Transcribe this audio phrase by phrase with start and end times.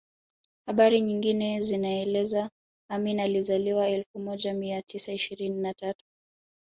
[0.65, 2.49] Habari nyingine zinaeleza
[2.89, 6.05] Amin alizaliwa elfu moja mia tisa ishirini na tatu